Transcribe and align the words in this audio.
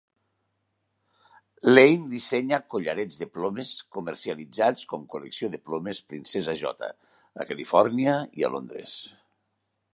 Lane 1.73 2.07
dissenya 2.13 2.59
collarets 2.75 3.19
de 3.23 3.27
plomes 3.35 3.69
comercialitzats 3.97 4.89
com 4.95 5.05
"Col·lecció 5.13 5.53
de 5.57 5.63
Plomes 5.71 6.03
Princesa 6.15 6.59
J." 6.65 6.91
a 7.45 7.49
Califòrnia 7.53 8.17
i 8.43 8.47
a 8.51 8.55
Londres. 8.57 9.01